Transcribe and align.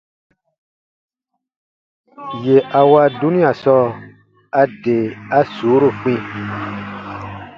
Yè 2.43 2.55
a 2.79 2.81
wa 2.91 3.03
dunia 3.19 3.51
sɔɔ, 3.61 3.85
a 4.59 4.63
de 4.83 4.95
a 5.37 5.39
suuru 5.53 5.89
kpĩ. 5.99 6.13